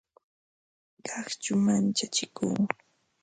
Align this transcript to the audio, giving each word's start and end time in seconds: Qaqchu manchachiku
Qaqchu 1.07 1.53
manchachiku 1.65 2.45